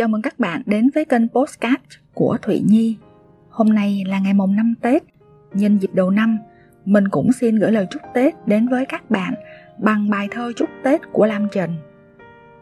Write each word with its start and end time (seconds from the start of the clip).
Chào 0.00 0.08
mừng 0.08 0.22
các 0.22 0.38
bạn 0.38 0.62
đến 0.66 0.90
với 0.94 1.04
kênh 1.04 1.28
Postcard 1.28 1.82
của 2.14 2.38
Thụy 2.42 2.62
Nhi. 2.66 2.96
Hôm 3.50 3.68
nay 3.68 4.04
là 4.06 4.18
ngày 4.18 4.34
mùng 4.34 4.56
năm 4.56 4.74
Tết. 4.80 5.02
Nhân 5.52 5.78
dịp 5.78 5.90
đầu 5.92 6.10
năm, 6.10 6.38
mình 6.84 7.08
cũng 7.08 7.32
xin 7.32 7.58
gửi 7.58 7.72
lời 7.72 7.86
chúc 7.90 8.02
Tết 8.14 8.34
đến 8.46 8.68
với 8.68 8.86
các 8.86 9.10
bạn 9.10 9.34
bằng 9.78 10.10
bài 10.10 10.28
thơ 10.30 10.52
chúc 10.56 10.68
Tết 10.84 11.00
của 11.12 11.26
Lam 11.26 11.48
Trần. 11.52 11.70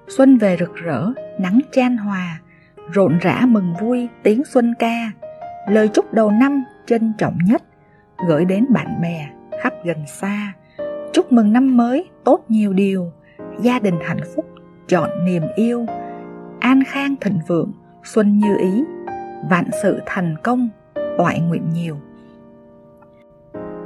Xuân 0.09 0.39
về 0.39 0.57
rực 0.61 0.75
rỡ, 0.75 1.07
nắng 1.39 1.61
chan 1.73 1.97
hòa, 1.97 2.41
rộn 2.93 3.19
rã 3.19 3.43
mừng 3.49 3.75
vui 3.81 4.09
tiếng 4.23 4.45
xuân 4.45 4.75
ca. 4.79 5.13
Lời 5.69 5.89
chúc 5.89 6.15
đầu 6.15 6.31
năm 6.31 6.65
trân 6.87 7.13
trọng 7.19 7.39
nhất 7.45 7.63
gửi 8.29 8.45
đến 8.45 8.67
bạn 8.71 9.01
bè 9.03 9.31
khắp 9.63 9.73
gần 9.85 10.07
xa. 10.07 10.53
Chúc 11.13 11.33
mừng 11.33 11.53
năm 11.53 11.77
mới 11.77 12.09
tốt 12.25 12.45
nhiều 12.49 12.73
điều, 12.73 13.13
gia 13.63 13.79
đình 13.79 13.99
hạnh 14.05 14.21
phúc, 14.35 14.47
chọn 14.89 15.11
niềm 15.25 15.43
yêu 15.57 15.87
an 16.61 16.83
khang 16.85 17.17
thịnh 17.21 17.39
vượng, 17.47 17.73
xuân 18.05 18.39
như 18.39 18.57
ý, 18.59 18.85
vạn 19.51 19.65
sự 19.83 20.03
thành 20.07 20.35
công, 20.43 20.69
oại 21.19 21.41
nguyện 21.41 21.63
nhiều. 21.75 21.97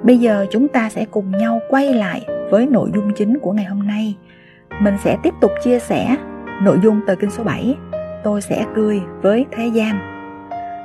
Bây 0.03 0.19
giờ 0.19 0.47
chúng 0.51 0.69
ta 0.69 0.89
sẽ 0.91 1.05
cùng 1.05 1.31
nhau 1.31 1.61
quay 1.69 1.95
lại 1.95 2.27
với 2.51 2.67
nội 2.67 2.91
dung 2.95 3.13
chính 3.15 3.39
của 3.39 3.53
ngày 3.53 3.65
hôm 3.65 3.87
nay. 3.87 4.17
Mình 4.81 4.95
sẽ 5.05 5.17
tiếp 5.23 5.35
tục 5.41 5.51
chia 5.65 5.79
sẻ 5.79 6.17
nội 6.63 6.79
dung 6.83 7.01
tờ 7.07 7.15
kinh 7.15 7.31
số 7.31 7.45
7. 7.45 7.77
Tôi 8.25 8.43
sẽ 8.43 8.65
cười 8.75 9.03
với 9.23 9.47
thế 9.51 9.67
gian. 9.67 9.99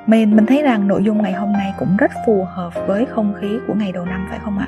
Mình 0.07 0.35
mình 0.35 0.45
thấy 0.45 0.63
rằng 0.63 0.87
nội 0.87 1.03
dung 1.03 1.21
ngày 1.21 1.33
hôm 1.33 1.53
nay 1.53 1.73
cũng 1.79 1.97
rất 1.97 2.11
phù 2.25 2.43
hợp 2.43 2.73
với 2.87 3.05
không 3.05 3.33
khí 3.41 3.59
của 3.67 3.73
ngày 3.73 3.91
đầu 3.91 4.05
năm 4.05 4.27
phải 4.29 4.39
không 4.39 4.57
ạ? 4.57 4.67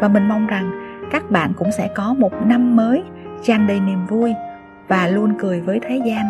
Và 0.00 0.08
mình 0.08 0.28
mong 0.28 0.46
rằng 0.46 0.70
các 1.10 1.30
bạn 1.30 1.52
cũng 1.56 1.72
sẽ 1.72 1.88
có 1.94 2.14
một 2.14 2.32
năm 2.46 2.76
mới 2.76 3.02
tràn 3.42 3.66
đầy 3.66 3.80
niềm 3.80 4.06
vui 4.06 4.34
và 4.92 5.08
luôn 5.08 5.34
cười 5.38 5.60
với 5.60 5.80
thế 5.82 6.00
gian. 6.04 6.26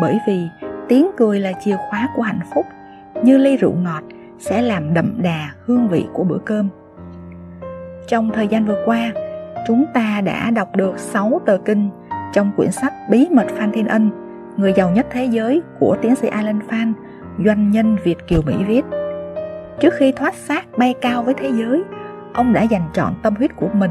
Bởi 0.00 0.18
vì 0.26 0.48
tiếng 0.88 1.10
cười 1.16 1.40
là 1.40 1.52
chìa 1.64 1.76
khóa 1.76 2.08
của 2.16 2.22
hạnh 2.22 2.40
phúc, 2.54 2.66
như 3.22 3.38
ly 3.38 3.56
rượu 3.56 3.72
ngọt 3.72 4.02
sẽ 4.38 4.62
làm 4.62 4.94
đậm 4.94 5.22
đà 5.22 5.50
hương 5.66 5.88
vị 5.88 6.06
của 6.12 6.24
bữa 6.24 6.38
cơm. 6.38 6.68
Trong 8.08 8.30
thời 8.34 8.48
gian 8.48 8.64
vừa 8.64 8.82
qua, 8.86 9.12
chúng 9.66 9.84
ta 9.94 10.20
đã 10.24 10.50
đọc 10.50 10.76
được 10.76 10.98
6 10.98 11.40
tờ 11.46 11.58
kinh 11.64 11.90
trong 12.32 12.52
quyển 12.56 12.72
sách 12.72 12.92
Bí 13.10 13.28
mật 13.30 13.46
Phan 13.56 13.72
Thiên 13.72 13.86
Ân, 13.86 14.10
người 14.56 14.72
giàu 14.76 14.90
nhất 14.90 15.06
thế 15.10 15.24
giới 15.24 15.62
của 15.78 15.96
tiến 16.02 16.14
sĩ 16.14 16.28
Alan 16.28 16.60
Phan, 16.68 16.92
doanh 17.44 17.70
nhân 17.70 17.96
Việt 18.04 18.26
Kiều 18.26 18.42
Mỹ 18.42 18.54
viết. 18.66 18.84
Trước 19.80 19.94
khi 19.94 20.12
thoát 20.12 20.34
xác 20.34 20.78
bay 20.78 20.94
cao 21.00 21.22
với 21.22 21.34
thế 21.34 21.50
giới, 21.54 21.82
ông 22.32 22.52
đã 22.52 22.62
dành 22.62 22.88
trọn 22.92 23.14
tâm 23.22 23.34
huyết 23.34 23.56
của 23.56 23.68
mình 23.72 23.90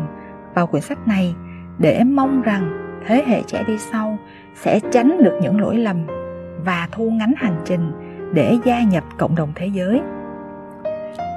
vào 0.53 0.67
quyển 0.67 0.83
sách 0.83 1.08
này 1.08 1.35
để 1.80 2.03
mong 2.03 2.41
rằng 2.41 2.80
thế 3.07 3.23
hệ 3.27 3.41
trẻ 3.47 3.63
đi 3.67 3.77
sau 3.77 4.17
sẽ 4.55 4.80
tránh 4.91 5.23
được 5.23 5.39
những 5.41 5.61
lỗi 5.61 5.77
lầm 5.77 5.97
và 6.66 6.88
thu 6.91 7.11
ngắn 7.11 7.33
hành 7.38 7.61
trình 7.66 7.91
để 8.33 8.57
gia 8.63 8.83
nhập 8.83 9.03
cộng 9.17 9.35
đồng 9.35 9.52
thế 9.55 9.67
giới. 9.67 10.02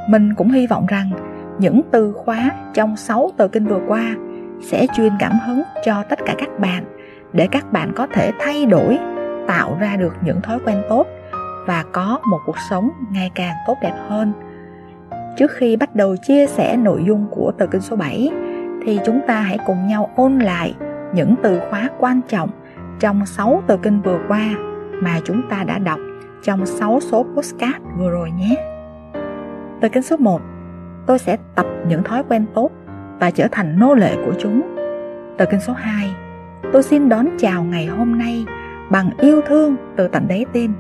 Mình 0.09 0.35
cũng 0.35 0.51
hy 0.51 0.67
vọng 0.67 0.87
rằng 0.87 1.11
những 1.59 1.81
từ 1.91 2.13
khóa 2.13 2.51
trong 2.75 2.97
6 2.97 3.31
tờ 3.37 3.49
kinh 3.49 3.67
vừa 3.67 3.81
qua 3.89 4.17
sẽ 4.63 4.87
truyền 4.97 5.13
cảm 5.19 5.33
hứng 5.47 5.63
cho 5.85 6.03
tất 6.09 6.19
cả 6.27 6.35
các 6.39 6.59
bạn 6.59 6.85
để 7.33 7.49
các 7.51 7.73
bạn 7.73 7.93
có 7.97 8.07
thể 8.07 8.33
thay 8.39 8.67
đổi, 8.67 8.99
tạo 9.47 9.77
ra 9.81 9.97
được 9.97 10.15
những 10.25 10.41
thói 10.43 10.59
quen 10.67 10.83
tốt 10.89 11.07
và 11.67 11.85
có 11.93 12.21
một 12.31 12.39
cuộc 12.47 12.57
sống 12.71 12.91
ngày 13.13 13.31
càng 13.35 13.55
tốt 13.67 13.75
đẹp 13.83 13.95
hơn. 14.09 14.33
Trước 15.37 15.51
khi 15.51 15.77
bắt 15.77 15.95
đầu 15.95 16.17
chia 16.17 16.47
sẻ 16.47 16.77
nội 16.77 17.05
dung 17.07 17.27
của 17.31 17.53
tờ 17.59 17.67
kinh 17.67 17.81
số 17.81 17.97
7 17.97 18.31
thì 18.87 19.01
chúng 19.07 19.21
ta 19.27 19.41
hãy 19.41 19.59
cùng 19.67 19.87
nhau 19.87 20.11
ôn 20.17 20.39
lại 20.39 20.75
những 21.15 21.35
từ 21.43 21.61
khóa 21.71 21.91
quan 21.99 22.21
trọng 22.29 22.51
trong 23.01 23.27
6 23.27 23.63
tờ 23.67 23.77
kinh 23.77 24.01
vừa 24.01 24.19
qua 24.29 24.51
mà 25.01 25.21
chúng 25.25 25.43
ta 25.51 25.65
đã 25.65 25.79
đọc 25.79 26.01
trong 26.43 26.67
6 26.67 27.01
số 27.01 27.27
postcard 27.37 27.79
vừa 27.99 28.11
rồi 28.11 28.31
nhé. 28.31 28.57
Tờ 29.81 29.89
kinh 29.89 30.03
số 30.03 30.17
1 30.17 30.41
Tôi 31.07 31.19
sẽ 31.19 31.37
tập 31.55 31.67
những 31.89 32.03
thói 32.03 32.23
quen 32.29 32.47
tốt 32.55 32.71
và 33.21 33.31
trở 33.31 33.49
thành 33.53 33.79
nô 33.79 33.95
lệ 33.95 34.17
của 34.25 34.33
chúng. 34.39 34.63
Tờ 35.39 35.45
kinh 35.45 35.61
số 35.61 35.73
2 35.73 36.15
Tôi 36.73 36.83
xin 36.83 37.09
đón 37.09 37.29
chào 37.39 37.65
ngày 37.65 37.87
hôm 37.87 38.19
nay 38.19 38.47
bằng 38.91 39.11
yêu 39.19 39.41
thương 39.47 39.77
từ 39.97 40.09
tận 40.09 40.29
đáy 40.29 40.45
tim. 40.53 40.73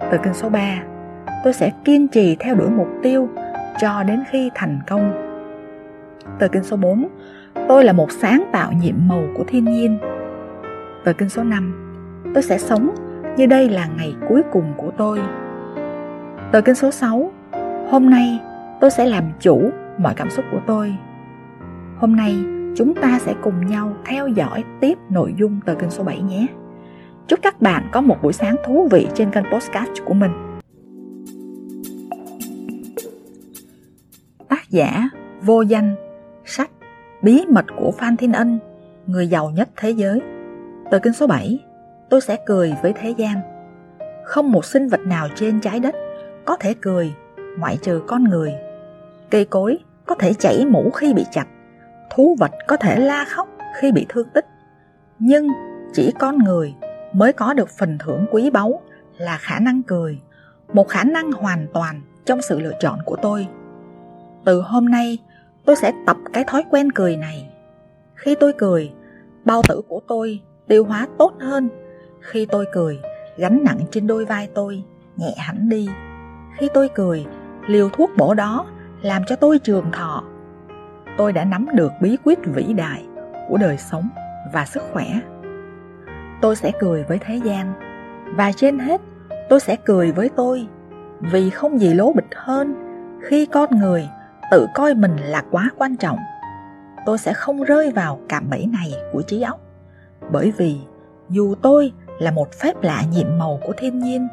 Tờ 0.00 0.16
kinh 0.22 0.34
số 0.34 0.48
3 0.48 0.82
Tôi 1.44 1.52
sẽ 1.52 1.72
kiên 1.84 2.08
trì 2.08 2.36
theo 2.40 2.54
đuổi 2.54 2.70
mục 2.70 2.88
tiêu 3.02 3.28
cho 3.80 4.02
đến 4.02 4.22
khi 4.30 4.50
thành 4.54 4.80
công. 4.86 5.12
Tờ 6.38 6.48
kinh 6.48 6.64
số 6.64 6.76
4 6.76 7.08
Tôi 7.68 7.84
là 7.84 7.92
một 7.92 8.12
sáng 8.12 8.44
tạo 8.52 8.72
nhiệm 8.72 8.94
màu 9.08 9.22
của 9.36 9.44
thiên 9.46 9.64
nhiên. 9.64 9.98
Tờ 11.04 11.12
kinh 11.12 11.28
số 11.28 11.44
5 11.44 11.86
Tôi 12.34 12.42
sẽ 12.42 12.58
sống 12.58 12.94
như 13.36 13.46
đây 13.46 13.68
là 13.68 13.88
ngày 13.96 14.14
cuối 14.28 14.42
cùng 14.52 14.72
của 14.76 14.90
tôi. 14.96 15.20
Tờ 16.52 16.60
kinh 16.60 16.74
số 16.74 16.90
6 16.90 17.32
Hôm 17.90 18.10
nay 18.10 18.40
tôi 18.80 18.90
sẽ 18.90 19.06
làm 19.06 19.24
chủ 19.40 19.70
mọi 19.98 20.14
cảm 20.16 20.30
xúc 20.30 20.44
của 20.50 20.60
tôi. 20.66 20.94
Hôm 21.98 22.16
nay 22.16 22.36
chúng 22.76 22.94
ta 22.94 23.18
sẽ 23.18 23.34
cùng 23.42 23.66
nhau 23.66 23.96
theo 24.04 24.28
dõi 24.28 24.64
tiếp 24.80 24.98
nội 25.08 25.34
dung 25.38 25.60
tờ 25.66 25.74
kinh 25.74 25.90
số 25.90 26.04
7 26.04 26.20
nhé. 26.22 26.46
Chúc 27.28 27.38
các 27.42 27.60
bạn 27.60 27.88
có 27.92 28.00
một 28.00 28.16
buổi 28.22 28.32
sáng 28.32 28.56
thú 28.64 28.88
vị 28.90 29.08
trên 29.14 29.30
kênh 29.30 29.44
podcast 29.52 29.90
của 30.04 30.14
mình. 30.14 30.32
Tác 34.48 34.70
giả 34.70 35.08
Vô 35.42 35.62
Danh, 35.62 35.94
Sách 36.44 36.70
Bí 37.22 37.46
mật 37.48 37.64
của 37.76 37.90
Phan 37.90 38.16
Thiên 38.16 38.32
Ân, 38.32 38.58
người 39.06 39.26
giàu 39.26 39.50
nhất 39.50 39.68
thế 39.76 39.90
giới. 39.90 40.20
Tờ 40.90 40.98
kinh 40.98 41.12
số 41.12 41.26
7, 41.26 41.58
tôi 42.08 42.20
sẽ 42.20 42.36
cười 42.46 42.74
với 42.82 42.92
thế 42.96 43.14
gian. 43.18 43.40
Không 44.24 44.52
một 44.52 44.64
sinh 44.64 44.88
vật 44.88 45.00
nào 45.00 45.28
trên 45.34 45.60
trái 45.60 45.80
đất 45.80 45.94
có 46.44 46.56
thể 46.56 46.74
cười 46.80 47.14
ngoại 47.58 47.78
trừ 47.82 48.02
con 48.06 48.24
người. 48.24 48.54
Cây 49.30 49.44
cối 49.44 49.78
có 50.06 50.14
thể 50.14 50.34
chảy 50.34 50.66
mũ 50.66 50.90
khi 50.90 51.14
bị 51.14 51.24
chặt, 51.30 51.46
thú 52.10 52.36
vật 52.38 52.50
có 52.66 52.76
thể 52.76 53.00
la 53.00 53.24
khóc 53.24 53.48
khi 53.80 53.92
bị 53.92 54.06
thương 54.08 54.28
tích. 54.34 54.46
Nhưng 55.18 55.48
chỉ 55.92 56.12
con 56.18 56.38
người 56.38 56.74
mới 57.12 57.32
có 57.32 57.54
được 57.54 57.68
phần 57.68 57.98
thưởng 57.98 58.26
quý 58.30 58.50
báu 58.50 58.80
là 59.16 59.38
khả 59.40 59.58
năng 59.58 59.82
cười, 59.82 60.20
một 60.72 60.88
khả 60.88 61.04
năng 61.04 61.32
hoàn 61.32 61.66
toàn 61.74 62.00
trong 62.24 62.42
sự 62.42 62.60
lựa 62.60 62.74
chọn 62.80 62.98
của 63.04 63.16
tôi. 63.22 63.46
Từ 64.44 64.60
hôm 64.60 64.88
nay, 64.88 65.18
tôi 65.64 65.76
sẽ 65.76 65.92
tập 66.06 66.16
cái 66.32 66.44
thói 66.44 66.64
quen 66.70 66.92
cười 66.92 67.16
này. 67.16 67.50
Khi 68.14 68.34
tôi 68.40 68.52
cười, 68.58 68.92
bao 69.44 69.62
tử 69.68 69.82
của 69.88 70.00
tôi 70.08 70.40
tiêu 70.68 70.84
hóa 70.84 71.06
tốt 71.18 71.32
hơn. 71.40 71.68
Khi 72.20 72.46
tôi 72.46 72.66
cười, 72.72 73.00
gánh 73.36 73.64
nặng 73.64 73.78
trên 73.90 74.06
đôi 74.06 74.24
vai 74.24 74.48
tôi 74.54 74.84
nhẹ 75.16 75.34
hẳn 75.36 75.68
đi. 75.68 75.88
Khi 76.58 76.68
tôi 76.74 76.88
cười, 76.94 77.26
liều 77.66 77.88
thuốc 77.88 78.10
bổ 78.16 78.34
đó 78.34 78.66
làm 79.02 79.22
cho 79.24 79.36
tôi 79.36 79.58
trường 79.58 79.92
thọ. 79.92 80.24
Tôi 81.16 81.32
đã 81.32 81.44
nắm 81.44 81.66
được 81.74 81.92
bí 82.00 82.16
quyết 82.24 82.38
vĩ 82.44 82.72
đại 82.72 83.06
của 83.48 83.56
đời 83.56 83.76
sống 83.78 84.08
và 84.52 84.64
sức 84.64 84.82
khỏe. 84.92 85.06
Tôi 86.40 86.56
sẽ 86.56 86.72
cười 86.80 87.04
với 87.08 87.18
thế 87.18 87.40
gian 87.44 87.72
và 88.36 88.52
trên 88.52 88.78
hết 88.78 89.00
tôi 89.48 89.60
sẽ 89.60 89.76
cười 89.76 90.12
với 90.12 90.28
tôi 90.36 90.66
vì 91.20 91.50
không 91.50 91.80
gì 91.80 91.94
lố 91.94 92.12
bịch 92.12 92.34
hơn 92.34 92.74
khi 93.22 93.46
con 93.46 93.78
người 93.78 94.08
tự 94.50 94.66
coi 94.74 94.94
mình 94.94 95.16
là 95.16 95.44
quá 95.50 95.70
quan 95.78 95.96
trọng, 95.96 96.18
tôi 97.06 97.18
sẽ 97.18 97.32
không 97.32 97.62
rơi 97.62 97.92
vào 97.92 98.20
cạm 98.28 98.50
bẫy 98.50 98.66
này 98.66 98.94
của 99.12 99.22
trí 99.22 99.42
óc. 99.42 99.60
Bởi 100.30 100.52
vì, 100.56 100.78
dù 101.28 101.54
tôi 101.62 101.92
là 102.18 102.30
một 102.30 102.52
phép 102.52 102.82
lạ 102.82 103.02
nhiệm 103.12 103.38
màu 103.38 103.60
của 103.66 103.72
thiên 103.76 103.98
nhiên, 103.98 104.28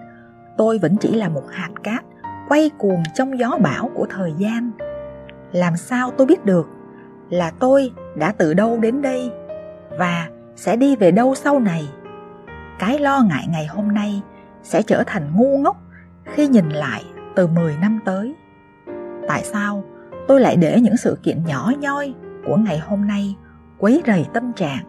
tôi 0.57 0.78
vẫn 0.78 0.97
chỉ 0.97 1.13
là 1.13 1.29
một 1.29 1.44
hạt 1.51 1.69
cát 1.83 2.05
quay 2.50 2.72
cuồng 2.78 3.03
trong 3.13 3.39
gió 3.39 3.57
bão 3.61 3.89
của 3.95 4.07
thời 4.09 4.33
gian. 4.38 4.72
Làm 5.51 5.78
sao 5.78 6.11
tôi 6.17 6.28
biết 6.28 6.45
được 6.45 6.69
là 7.29 7.51
tôi 7.59 7.91
đã 8.16 8.34
từ 8.38 8.53
đâu 8.53 8.78
đến 8.78 9.01
đây 9.01 9.31
và 9.97 10.29
sẽ 10.55 10.75
đi 10.75 10.96
về 10.96 11.11
đâu 11.11 11.35
sau 11.35 11.59
này? 11.59 11.90
Cái 12.79 12.99
lo 12.99 13.22
ngại 13.29 13.47
ngày 13.49 13.66
hôm 13.66 13.93
nay 13.93 14.22
sẽ 14.64 14.81
trở 14.81 15.03
thành 15.08 15.31
ngu 15.35 15.58
ngốc 15.58 15.78
khi 16.23 16.47
nhìn 16.47 16.69
lại 16.69 17.03
từ 17.35 17.47
10 17.47 17.75
năm 17.81 17.99
tới. 18.05 18.35
Tại 19.28 19.43
sao 19.43 19.84
tôi 20.28 20.41
lại 20.41 20.56
để 20.56 20.82
những 20.82 20.97
sự 20.97 21.18
kiện 21.24 21.44
nhỏ 21.46 21.72
nhoi 21.79 22.14
của 22.46 22.56
ngày 22.56 22.79
hôm 22.79 23.08
nay 23.08 23.35
quấy 23.78 24.02
rầy 24.08 24.26
tâm 24.34 24.53
trạng. 24.53 24.85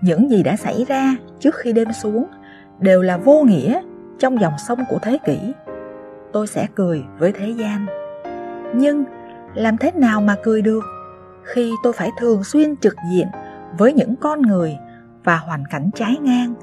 Những 0.00 0.30
gì 0.30 0.42
đã 0.42 0.56
xảy 0.56 0.84
ra 0.88 1.16
trước 1.40 1.54
khi 1.54 1.72
đêm 1.72 1.92
xuống 1.92 2.26
đều 2.80 3.02
là 3.02 3.16
vô 3.16 3.42
nghĩa 3.42 3.80
trong 4.18 4.40
dòng 4.40 4.52
sông 4.68 4.78
của 4.90 4.98
thế 5.02 5.18
kỷ. 5.24 5.38
Tôi 6.32 6.46
sẽ 6.46 6.66
cười 6.74 7.04
với 7.18 7.32
thế 7.32 7.48
gian. 7.48 7.86
Nhưng 8.74 9.04
làm 9.54 9.76
thế 9.76 9.90
nào 9.94 10.20
mà 10.20 10.36
cười 10.42 10.62
được 10.62 10.84
khi 11.42 11.72
tôi 11.82 11.92
phải 11.92 12.10
thường 12.20 12.44
xuyên 12.44 12.76
trực 12.76 12.94
diện 13.10 13.26
với 13.78 13.92
những 13.92 14.16
con 14.16 14.42
người 14.42 14.78
và 15.24 15.36
hoàn 15.36 15.64
cảnh 15.70 15.90
trái 15.94 16.16
ngang, 16.20 16.54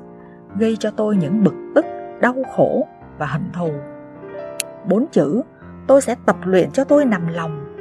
gây 0.58 0.76
cho 0.80 0.92
tôi 0.92 1.16
những 1.16 1.44
bực 1.44 1.54
tức, 1.76 1.86
đau 2.22 2.36
khổ 2.56 2.88
và 3.18 3.26
hận 3.26 3.42
thù? 3.54 3.70
Bốn 4.90 5.06
chữ 5.12 5.42
tôi 5.88 6.02
sẽ 6.02 6.16
tập 6.26 6.38
luyện 6.46 6.72
cho 6.72 6.84
tôi 6.84 7.06
nằm 7.06 7.28
lòng. 7.28 7.76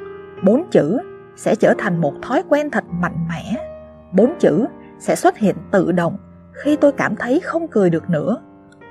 Bốn 0.45 0.71
chữ 0.71 0.99
sẽ 1.37 1.55
trở 1.55 1.75
thành 1.79 2.01
một 2.01 2.15
thói 2.23 2.43
quen 2.49 2.71
thật 2.71 2.85
mạnh 2.91 3.27
mẽ. 3.29 3.71
Bốn 4.13 4.35
chữ 4.39 4.67
sẽ 4.99 5.17
xuất 5.17 5.39
hiện 5.39 5.57
tự 5.71 5.93
động 5.93 6.17
khi 6.53 6.77
tôi 6.77 6.93
cảm 6.93 7.17
thấy 7.17 7.41
không 7.41 7.69
cười 7.69 7.91
được 7.91 8.11
nữa 8.11 8.37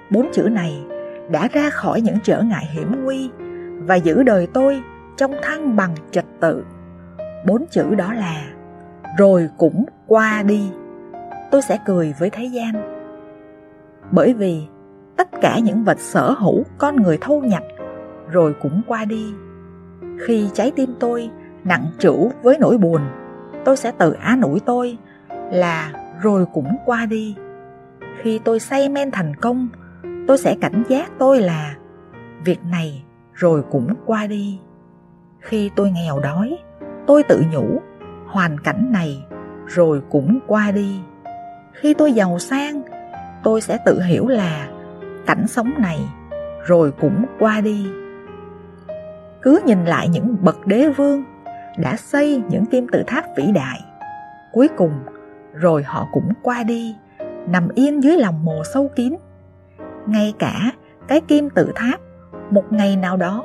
bốn 0.09 0.29
chữ 0.31 0.43
này 0.43 0.83
đã 1.31 1.47
ra 1.51 1.69
khỏi 1.69 2.01
những 2.01 2.17
trở 2.23 2.41
ngại 2.41 2.65
hiểm 2.71 3.03
nguy 3.03 3.29
và 3.87 3.95
giữ 3.95 4.23
đời 4.23 4.47
tôi 4.53 4.81
trong 5.17 5.31
thăng 5.41 5.75
bằng 5.75 5.95
trật 6.11 6.25
tự. 6.39 6.63
Bốn 7.45 7.65
chữ 7.71 7.95
đó 7.95 8.13
là, 8.13 8.43
rồi 9.17 9.49
cũng 9.57 9.85
qua 10.07 10.43
đi. 10.43 10.71
Tôi 11.51 11.61
sẽ 11.61 11.77
cười 11.85 12.13
với 12.19 12.29
thế 12.29 12.45
gian. 12.45 12.99
Bởi 14.11 14.33
vì 14.33 14.63
tất 15.17 15.29
cả 15.41 15.59
những 15.59 15.83
vật 15.83 15.99
sở 15.99 16.31
hữu 16.31 16.63
con 16.77 16.95
người 16.95 17.17
thâu 17.21 17.41
nhập 17.41 17.63
rồi 18.31 18.53
cũng 18.61 18.81
qua 18.87 19.05
đi. 19.05 19.33
Khi 20.25 20.49
trái 20.53 20.71
tim 20.75 20.93
tôi 20.99 21.29
nặng 21.63 21.85
trĩu 21.99 22.31
với 22.43 22.57
nỗi 22.59 22.77
buồn, 22.77 23.01
tôi 23.65 23.77
sẽ 23.77 23.91
tự 23.91 24.11
an 24.11 24.41
ủi 24.41 24.59
tôi 24.59 24.97
là 25.51 25.91
rồi 26.21 26.45
cũng 26.53 26.75
qua 26.85 27.05
đi. 27.05 27.35
Khi 28.21 28.39
tôi 28.43 28.59
say 28.59 28.89
men 28.89 29.11
thành 29.11 29.35
công, 29.35 29.69
tôi 30.27 30.37
sẽ 30.37 30.55
cảnh 30.61 30.83
giác 30.87 31.11
tôi 31.19 31.39
là 31.39 31.75
việc 32.45 32.59
này 32.71 33.03
rồi 33.33 33.63
cũng 33.71 33.93
qua 34.05 34.27
đi. 34.27 34.59
Khi 35.39 35.71
tôi 35.75 35.91
nghèo 35.91 36.19
đói, 36.19 36.57
tôi 37.07 37.23
tự 37.23 37.43
nhủ 37.51 37.81
hoàn 38.27 38.59
cảnh 38.59 38.91
này 38.91 39.25
rồi 39.67 40.01
cũng 40.09 40.39
qua 40.47 40.71
đi. 40.71 40.99
Khi 41.73 41.93
tôi 41.93 42.11
giàu 42.11 42.39
sang, 42.39 42.81
tôi 43.43 43.61
sẽ 43.61 43.77
tự 43.85 44.01
hiểu 44.01 44.27
là 44.27 44.69
cảnh 45.25 45.47
sống 45.47 45.71
này 45.77 45.99
rồi 46.65 46.91
cũng 46.91 47.25
qua 47.39 47.61
đi. 47.61 47.87
Cứ 49.41 49.61
nhìn 49.65 49.85
lại 49.85 50.09
những 50.09 50.35
bậc 50.41 50.67
đế 50.67 50.89
vương 50.89 51.23
đã 51.77 51.95
xây 51.95 52.43
những 52.49 52.65
kim 52.65 52.87
tự 52.87 53.03
tháp 53.07 53.25
vĩ 53.37 53.51
đại. 53.51 53.81
Cuối 54.51 54.67
cùng, 54.77 54.91
rồi 55.53 55.83
họ 55.83 56.07
cũng 56.11 56.29
qua 56.41 56.63
đi, 56.63 56.95
nằm 57.47 57.67
yên 57.75 58.03
dưới 58.03 58.17
lòng 58.17 58.45
mồ 58.45 58.63
sâu 58.73 58.89
kín. 58.95 59.15
Ngay 60.05 60.33
cả 60.39 60.71
cái 61.07 61.21
kim 61.21 61.49
tự 61.49 61.71
tháp, 61.75 61.99
một 62.49 62.63
ngày 62.69 62.95
nào 62.95 63.17
đó, 63.17 63.43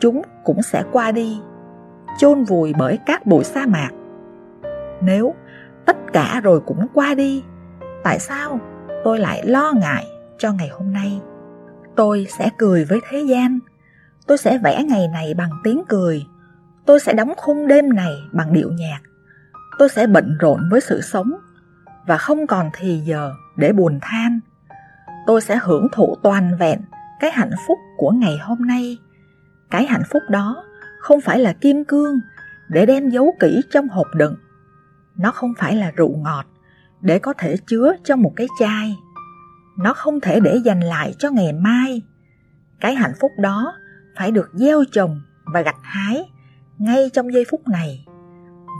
chúng 0.00 0.22
cũng 0.44 0.62
sẽ 0.62 0.82
qua 0.92 1.12
đi, 1.12 1.40
chôn 2.18 2.44
vùi 2.44 2.74
bởi 2.78 2.98
các 3.06 3.26
bụi 3.26 3.44
sa 3.44 3.66
mạc. 3.66 3.90
Nếu 5.00 5.34
tất 5.86 5.96
cả 6.12 6.40
rồi 6.44 6.60
cũng 6.60 6.86
qua 6.94 7.14
đi, 7.14 7.44
tại 8.04 8.18
sao 8.18 8.60
tôi 9.04 9.18
lại 9.18 9.42
lo 9.44 9.72
ngại 9.80 10.06
cho 10.38 10.52
ngày 10.52 10.68
hôm 10.68 10.92
nay? 10.92 11.20
Tôi 11.96 12.26
sẽ 12.38 12.50
cười 12.58 12.84
với 12.84 13.00
thế 13.10 13.20
gian, 13.20 13.58
tôi 14.26 14.38
sẽ 14.38 14.58
vẽ 14.58 14.84
ngày 14.84 15.08
này 15.08 15.34
bằng 15.34 15.50
tiếng 15.64 15.82
cười, 15.88 16.26
tôi 16.86 17.00
sẽ 17.00 17.12
đóng 17.12 17.32
khung 17.36 17.66
đêm 17.66 17.88
này 17.88 18.14
bằng 18.32 18.52
điệu 18.52 18.72
nhạc. 18.72 19.00
Tôi 19.78 19.88
sẽ 19.88 20.06
bận 20.06 20.36
rộn 20.40 20.68
với 20.70 20.80
sự 20.80 21.00
sống 21.00 21.32
và 22.06 22.16
không 22.16 22.46
còn 22.46 22.70
thì 22.74 22.98
giờ 22.98 23.32
để 23.56 23.72
buồn 23.72 23.98
than. 24.02 24.40
Tôi 25.26 25.40
sẽ 25.40 25.58
hưởng 25.62 25.88
thụ 25.92 26.16
toàn 26.22 26.56
vẹn 26.58 26.80
cái 27.20 27.30
hạnh 27.30 27.52
phúc 27.66 27.78
của 27.96 28.10
ngày 28.10 28.38
hôm 28.38 28.66
nay. 28.66 28.98
Cái 29.70 29.86
hạnh 29.86 30.02
phúc 30.10 30.22
đó 30.30 30.64
không 30.98 31.20
phải 31.20 31.38
là 31.38 31.52
kim 31.52 31.84
cương 31.84 32.20
để 32.68 32.86
đem 32.86 33.08
giấu 33.08 33.34
kỹ 33.40 33.60
trong 33.70 33.88
hộp 33.88 34.06
đựng. 34.14 34.36
Nó 35.16 35.30
không 35.30 35.52
phải 35.58 35.76
là 35.76 35.90
rượu 35.90 36.16
ngọt 36.16 36.46
để 37.00 37.18
có 37.18 37.32
thể 37.38 37.56
chứa 37.66 37.92
trong 38.04 38.22
một 38.22 38.32
cái 38.36 38.46
chai. 38.58 38.96
Nó 39.78 39.94
không 39.94 40.20
thể 40.20 40.40
để 40.40 40.56
dành 40.56 40.80
lại 40.80 41.14
cho 41.18 41.30
ngày 41.30 41.52
mai. 41.52 42.02
Cái 42.80 42.94
hạnh 42.94 43.12
phúc 43.20 43.30
đó 43.38 43.74
phải 44.16 44.30
được 44.30 44.50
gieo 44.54 44.84
trồng 44.92 45.20
và 45.44 45.62
gặt 45.62 45.76
hái 45.82 46.30
ngay 46.78 47.10
trong 47.12 47.32
giây 47.32 47.44
phút 47.50 47.68
này. 47.68 48.06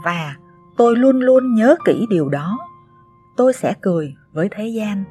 Và 0.03 0.35
tôi 0.77 0.95
luôn 0.95 1.19
luôn 1.19 1.55
nhớ 1.55 1.75
kỹ 1.85 2.05
điều 2.09 2.29
đó. 2.29 2.59
Tôi 3.37 3.53
sẽ 3.53 3.73
cười 3.81 4.15
với 4.31 4.49
thế 4.51 4.67
gian. 4.67 5.03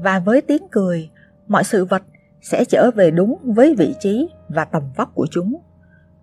Và 0.00 0.18
với 0.18 0.40
tiếng 0.40 0.68
cười, 0.70 1.10
mọi 1.48 1.64
sự 1.64 1.84
vật 1.84 2.02
sẽ 2.40 2.64
trở 2.64 2.90
về 2.90 3.10
đúng 3.10 3.38
với 3.54 3.74
vị 3.78 3.94
trí 4.00 4.28
và 4.48 4.64
tầm 4.64 4.82
vóc 4.96 5.14
của 5.14 5.26
chúng. 5.30 5.56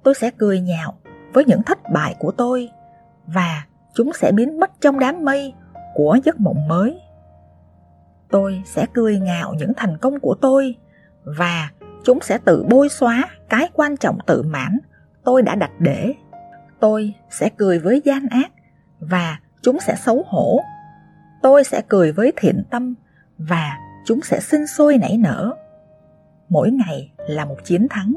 Tôi 0.04 0.14
sẽ 0.14 0.32
cười 0.38 0.60
nhạo 0.60 0.94
với 1.34 1.46
những 1.46 1.64
thất 1.64 1.80
bại 1.94 2.16
của 2.20 2.32
tôi 2.32 2.70
và 3.28 3.66
chúng 3.94 4.14
sẽ 4.14 4.32
biến 4.32 4.60
mất 4.60 4.72
trong 4.82 5.00
đám 5.00 5.26
mây 5.26 5.54
của 5.94 6.18
giấc 6.24 6.40
mộng 6.40 6.68
mới. 6.68 7.02
Tôi 8.30 8.62
sẽ 8.66 8.86
cười 8.94 9.20
ngạo 9.20 9.54
những 9.54 9.72
thành 9.78 9.98
công 9.98 10.20
của 10.20 10.36
tôi 10.42 10.76
và 11.24 11.70
chúng 12.04 12.20
sẽ 12.22 12.38
tự 12.38 12.66
bôi 12.70 12.90
xóa 12.90 13.24
cái 13.50 13.70
quan 13.74 13.98
trọng 13.98 14.18
tự 14.28 14.42
mãn 14.42 14.78
tôi 15.24 15.42
đã 15.42 15.56
đặt 15.56 15.72
để. 15.80 16.14
Tôi 16.80 17.14
sẽ 17.30 17.50
cười 17.58 17.80
với 17.80 18.02
gian 18.06 18.28
ác 18.30 18.52
và 19.00 19.40
chúng 19.62 19.80
sẽ 19.80 19.96
xấu 19.96 20.24
hổ. 20.28 20.60
Tôi 21.42 21.64
sẽ 21.64 21.82
cười 21.88 22.12
với 22.12 22.34
thiện 22.38 22.64
tâm 22.70 22.94
và 23.38 23.78
chúng 24.06 24.22
sẽ 24.22 24.40
sinh 24.40 24.68
sôi 24.68 24.98
nảy 24.98 25.18
nở. 25.18 25.52
Mỗi 26.50 26.72
ngày 26.72 27.12
là 27.18 27.46
một 27.46 27.58
chiến 27.64 27.88
thắng. 27.90 28.14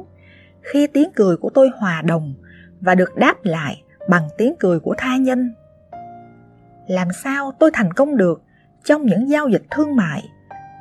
Khi 0.62 0.87
tiếng 0.87 1.11
cười 1.15 1.37
của 1.37 1.50
tôi 1.50 1.71
hòa 1.77 2.03
đồng 2.03 2.35
và 2.81 2.94
được 2.94 3.17
đáp 3.17 3.35
lại 3.43 3.82
bằng 4.09 4.29
tiếng 4.39 4.55
cười 4.61 4.81
của 4.81 4.94
tha 4.99 5.17
nhân, 5.17 5.55
làm 6.87 7.09
sao 7.12 7.53
tôi 7.59 7.71
thành 7.75 7.93
công 7.93 8.17
được 8.17 8.43
trong 8.85 9.06
những 9.06 9.31
giao 9.31 9.49
dịch 9.49 9.62
thương 9.71 9.97
mại? 9.97 10.23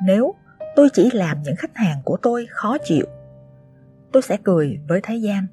Nếu 0.02 0.34
tôi 0.76 0.88
chỉ 0.92 1.10
làm 1.12 1.42
những 1.42 1.56
khách 1.56 1.76
hàng 1.76 1.98
của 2.04 2.16
tôi 2.22 2.46
khó 2.50 2.76
chịu. 2.84 3.06
Tôi 4.12 4.22
sẽ 4.22 4.36
cười 4.44 4.78
với 4.88 5.00
thế 5.02 5.16
gian 5.16 5.46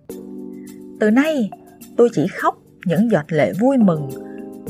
từ 1.04 1.10
nay, 1.12 1.50
tôi 1.98 2.10
chỉ 2.14 2.28
khóc 2.28 2.58
những 2.86 3.12
giọt 3.12 3.26
lệ 3.28 3.54
vui 3.60 3.78
mừng 3.78 4.10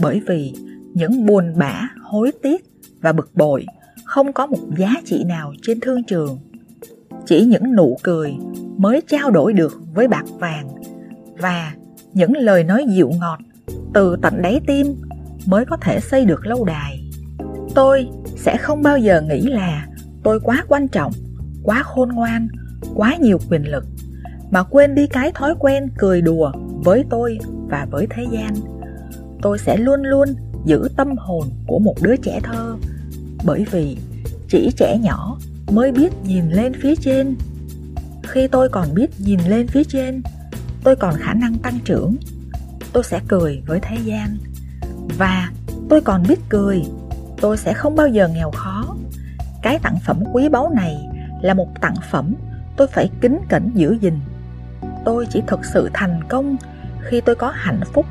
bởi 0.02 0.22
vì 0.28 0.54
những 0.94 1.26
buồn 1.26 1.54
bã, 1.58 1.82
hối 2.04 2.32
tiếc 2.42 2.66
và 3.02 3.12
bực 3.12 3.36
bội 3.36 3.66
không 4.06 4.34
có 4.34 4.46
một 4.46 4.58
giá 4.78 4.94
trị 5.06 5.24
nào 5.24 5.54
trên 5.62 5.80
thương 5.80 6.04
trường. 6.04 6.38
Chỉ 7.26 7.46
những 7.46 7.76
nụ 7.76 7.98
cười 8.04 8.34
mới 8.78 9.02
trao 9.08 9.32
đổi 9.32 9.54
được 9.54 9.82
với 9.94 10.08
bạc 10.08 10.26
vàng 10.40 10.68
và 11.38 11.74
những 12.14 12.38
lời 12.38 12.64
nói 12.64 12.86
dịu 12.90 13.12
ngọt 13.20 13.40
từ 13.94 14.16
tận 14.22 14.42
đáy 14.42 14.60
tim 14.68 14.88
mới 15.46 15.66
có 15.66 15.78
thể 15.82 16.00
xây 16.00 16.26
được 16.26 16.46
lâu 16.46 16.66
đài. 16.66 17.10
Tôi 17.76 18.08
sẽ 18.36 18.58
không 18.58 18.82
bao 18.82 18.98
giờ 18.98 19.22
nghĩ 19.22 19.42
là 19.42 19.88
tôi 20.24 20.40
quá 20.40 20.66
quan 20.68 20.88
trọng, 20.88 21.12
quá 21.64 21.84
khôn 21.84 22.10
ngoan, 22.10 22.48
quá 22.96 23.16
nhiều 23.16 23.40
quyền 23.50 23.72
lực 23.72 23.86
mà 24.52 24.64
quên 24.64 24.96
đi 24.96 25.08
cái 25.08 25.32
thói 25.36 25.56
quen 25.60 25.90
cười 25.98 26.22
đùa 26.22 26.52
với 26.84 27.06
tôi 27.10 27.38
và 27.70 27.88
với 27.92 28.08
thế 28.10 28.26
gian. 28.32 28.54
Tôi 29.42 29.60
sẽ 29.60 29.78
luôn 29.78 30.02
luôn 30.04 30.28
giữ 30.66 30.90
tâm 30.98 31.18
hồn 31.18 31.50
của 31.68 31.80
một 31.80 31.96
đứa 32.02 32.16
trẻ 32.16 32.40
thơ, 32.44 32.76
bởi 33.46 33.66
vì 33.72 33.98
chỉ 34.50 34.70
trẻ 34.78 34.98
nhỏ 35.02 35.38
mới 35.72 35.92
biết 35.92 36.14
nhìn 36.24 36.50
lên 36.50 36.74
phía 36.82 36.96
trên. 36.96 37.36
Khi 38.24 38.48
tôi 38.48 38.70
còn 38.70 38.94
biết 38.94 39.10
nhìn 39.20 39.40
lên 39.48 39.68
phía 39.68 39.84
trên, 39.84 40.22
tôi 40.84 40.96
còn 40.96 41.16
khả 41.20 41.34
năng 41.34 41.58
tăng 41.58 41.80
trưởng. 41.86 42.16
Tôi 42.94 43.04
sẽ 43.04 43.20
cười 43.28 43.62
với 43.68 43.80
thế 43.82 43.98
gian 44.04 44.38
và 45.18 45.52
tôi 45.90 46.02
còn 46.02 46.24
biết 46.28 46.40
cười, 46.50 46.82
tôi 47.42 47.58
sẽ 47.58 47.74
không 47.74 47.96
bao 47.96 48.08
giờ 48.08 48.28
nghèo 48.28 48.52
khó 48.52 48.83
cái 49.64 49.80
tặng 49.84 49.98
phẩm 50.06 50.24
quý 50.34 50.50
báu 50.50 50.70
này 50.70 51.10
là 51.42 51.54
một 51.54 51.68
tặng 51.82 51.96
phẩm 52.12 52.36
tôi 52.78 52.88
phải 52.88 53.10
kính 53.22 53.40
cẩn 53.50 53.72
giữ 53.76 53.98
gìn. 54.02 54.20
Tôi 55.06 55.28
chỉ 55.30 55.42
thực 55.48 55.66
sự 55.66 55.90
thành 55.94 56.22
công 56.30 56.58
khi 57.02 57.22
tôi 57.22 57.36
có 57.36 57.52
hạnh 57.56 57.82
phúc 57.94 58.06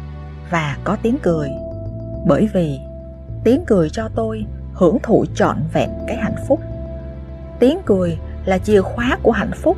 và 0.50 0.76
có 0.85 0.97
tiếng 1.02 1.18
cười. 1.23 1.50
Bởi 2.26 2.49
vì 2.54 2.78
tiếng 3.44 3.64
cười 3.66 3.90
cho 3.90 4.09
tôi 4.14 4.44
hưởng 4.73 4.99
thụ 5.02 5.25
trọn 5.35 5.56
vẹn 5.73 5.90
cái 6.06 6.16
hạnh 6.16 6.37
phúc. 6.49 6.61
Tiếng 7.59 7.78
cười 7.87 8.18
là 8.44 8.59
chìa 8.59 8.82
khóa 8.82 9.18
của 9.23 9.32
hạnh 9.32 9.52
phúc. 9.62 9.76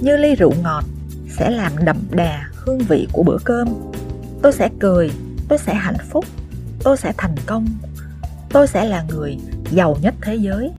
Như 0.00 0.16
ly 0.16 0.34
rượu 0.34 0.52
ngọt 0.62 0.84
sẽ 1.28 1.50
làm 1.50 1.72
đậm 1.84 1.96
đà 2.10 2.44
hương 2.54 2.78
vị 2.78 3.08
của 3.12 3.22
bữa 3.22 3.38
cơm. 3.44 3.68
Tôi 4.42 4.52
sẽ 4.52 4.68
cười, 4.80 5.10
tôi 5.48 5.58
sẽ 5.58 5.74
hạnh 5.74 5.98
phúc, 6.10 6.24
tôi 6.84 6.96
sẽ 6.96 7.12
thành 7.16 7.34
công, 7.46 7.66
tôi 8.48 8.66
sẽ 8.66 8.84
là 8.84 9.04
người 9.08 9.38
giàu 9.70 9.96
nhất 10.02 10.14
thế 10.22 10.34
giới. 10.34 10.70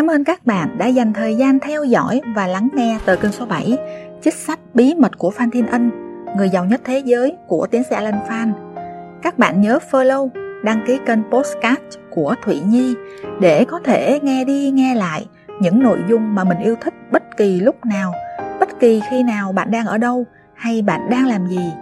Cảm 0.00 0.10
ơn 0.10 0.24
các 0.24 0.46
bạn 0.46 0.78
đã 0.78 0.86
dành 0.86 1.12
thời 1.12 1.36
gian 1.36 1.58
theo 1.60 1.84
dõi 1.84 2.20
và 2.34 2.46
lắng 2.46 2.68
nghe 2.74 2.98
tờ 3.04 3.16
kênh 3.16 3.32
số 3.32 3.46
7 3.46 3.78
Chích 4.22 4.34
sách 4.34 4.58
bí 4.74 4.94
mật 4.94 5.18
của 5.18 5.30
Phan 5.30 5.50
Thiên 5.50 5.66
Ân, 5.66 5.90
người 6.36 6.48
giàu 6.48 6.64
nhất 6.64 6.80
thế 6.84 7.02
giới 7.04 7.36
của 7.46 7.66
tiến 7.70 7.82
sĩ 7.90 7.96
Alan 7.96 8.14
Phan. 8.28 8.52
Các 9.22 9.38
bạn 9.38 9.60
nhớ 9.60 9.78
follow, 9.90 10.28
đăng 10.64 10.84
ký 10.86 10.98
kênh 11.06 11.18
Postcard 11.30 11.80
của 12.10 12.34
Thụy 12.44 12.60
Nhi 12.60 12.94
để 13.40 13.64
có 13.64 13.80
thể 13.84 14.20
nghe 14.22 14.44
đi 14.44 14.70
nghe 14.70 14.94
lại 14.94 15.26
những 15.60 15.82
nội 15.82 15.98
dung 16.08 16.34
mà 16.34 16.44
mình 16.44 16.58
yêu 16.58 16.76
thích 16.80 16.94
bất 17.12 17.36
kỳ 17.36 17.60
lúc 17.60 17.86
nào, 17.86 18.14
bất 18.60 18.80
kỳ 18.80 19.02
khi 19.10 19.22
nào 19.22 19.52
bạn 19.52 19.70
đang 19.70 19.86
ở 19.86 19.98
đâu 19.98 20.24
hay 20.54 20.82
bạn 20.82 21.10
đang 21.10 21.26
làm 21.26 21.46
gì. 21.46 21.72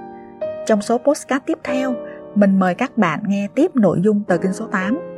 Trong 0.67 0.83
số 0.83 0.99
postcard 0.99 1.45
tiếp 1.47 1.59
theo, 1.65 1.95
mình 2.35 2.59
mời 2.59 2.75
các 2.75 2.99
bạn 2.99 3.21
nghe 3.27 3.49
tiếp 3.55 3.77
nội 3.77 4.01
dung 4.05 4.23
tờ 4.25 4.37
kinh 4.37 4.53
số 4.53 4.67
8. 4.67 5.18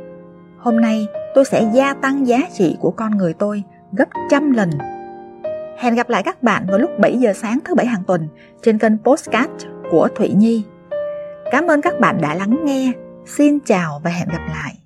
Hôm 0.61 0.81
nay, 0.81 1.07
tôi 1.35 1.45
sẽ 1.45 1.69
gia 1.73 1.93
tăng 1.93 2.27
giá 2.27 2.39
trị 2.53 2.77
của 2.79 2.91
con 2.91 3.17
người 3.17 3.33
tôi 3.33 3.63
gấp 3.91 4.09
trăm 4.29 4.51
lần. 4.51 4.69
Hẹn 5.77 5.95
gặp 5.95 6.09
lại 6.09 6.23
các 6.23 6.43
bạn 6.43 6.65
vào 6.69 6.79
lúc 6.79 6.91
7 6.99 7.17
giờ 7.17 7.33
sáng 7.33 7.59
thứ 7.65 7.75
bảy 7.75 7.85
hàng 7.85 8.03
tuần 8.07 8.27
trên 8.61 8.77
kênh 8.77 8.97
Postcard 9.03 9.65
của 9.91 10.07
Thụy 10.15 10.29
Nhi. 10.29 10.63
Cảm 11.51 11.67
ơn 11.67 11.81
các 11.81 11.99
bạn 11.99 12.21
đã 12.21 12.35
lắng 12.35 12.57
nghe. 12.63 12.91
Xin 13.25 13.59
chào 13.65 14.01
và 14.03 14.11
hẹn 14.11 14.27
gặp 14.27 14.41
lại. 14.49 14.80